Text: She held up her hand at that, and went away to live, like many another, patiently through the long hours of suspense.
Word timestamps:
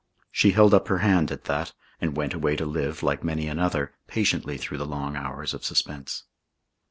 She 0.31 0.53
held 0.53 0.73
up 0.73 0.87
her 0.87 0.97
hand 1.05 1.31
at 1.31 1.43
that, 1.43 1.73
and 1.99 2.17
went 2.17 2.33
away 2.33 2.55
to 2.55 2.65
live, 2.65 3.03
like 3.03 3.23
many 3.23 3.45
another, 3.45 3.93
patiently 4.07 4.57
through 4.57 4.79
the 4.79 4.85
long 4.87 5.15
hours 5.15 5.53
of 5.53 5.63
suspense. 5.63 6.23